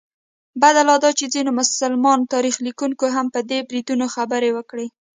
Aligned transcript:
بده 0.61 0.81
لا 0.89 0.95
دا 1.03 1.11
چې 1.19 1.25
ځینو 1.33 1.51
مسلمان 1.61 2.19
تاریخ 2.33 2.55
لیکونکو 2.65 3.05
هم 3.15 3.25
په 3.33 3.39
دې 3.49 3.59
بریدونو 3.69 4.05
خبرې 4.15 4.49
وکړې. 4.53 4.87